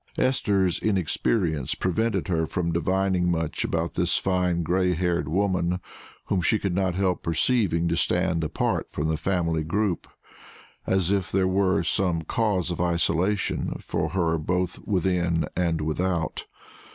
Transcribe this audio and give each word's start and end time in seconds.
Esther's 0.17 0.79
inexperience 0.79 1.75
prevented 1.75 2.27
her 2.27 2.47
from 2.47 2.71
divining 2.71 3.29
much 3.29 3.63
about 3.63 3.93
this 3.93 4.17
fine 4.17 4.63
gray 4.63 4.95
haired 4.95 5.27
woman, 5.27 5.79
whom 6.25 6.41
she 6.41 6.57
could 6.57 6.73
not 6.73 6.95
help 6.95 7.21
perceiving 7.21 7.87
to 7.87 7.95
stand 7.95 8.43
apart 8.43 8.89
from 8.89 9.07
the 9.09 9.15
family 9.15 9.63
group, 9.63 10.07
as 10.87 11.11
if 11.11 11.31
there 11.31 11.47
were 11.47 11.83
some 11.83 12.23
cause 12.23 12.71
of 12.71 12.81
isolation 12.81 13.75
for 13.79 14.09
her 14.09 14.39
both 14.39 14.79
within 14.87 15.45
and 15.55 15.81
without. 15.81 16.45